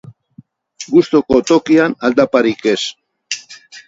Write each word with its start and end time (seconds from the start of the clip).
Gustoko 0.93 1.37
tokian 1.51 1.93
aldaparik 2.09 2.65
ez. 2.73 2.79